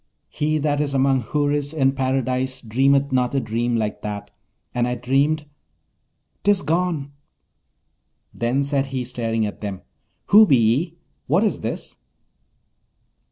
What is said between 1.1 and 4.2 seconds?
Houris in Paradise dreameth not a dream like